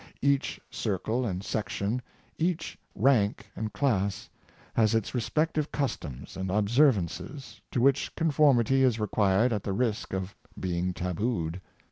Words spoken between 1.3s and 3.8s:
section, each rank and